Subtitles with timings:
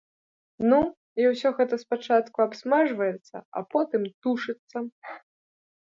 [0.69, 0.79] Ну,
[1.23, 4.77] і ўсё гэта спачатку абсмажваецца, а потым тушыцца.